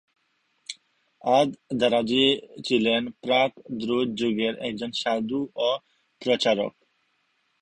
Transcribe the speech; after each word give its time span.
আদ-দারাজী 1.21 2.25
ছিলেন 2.63 3.01
প্রাক 3.23 3.51
দ্রুজ 3.79 4.07
যুগের 4.15 4.53
একজন 4.59 4.91
সাধু 4.93 5.39
ও 5.59 5.69
প্রচারক। 6.21 6.73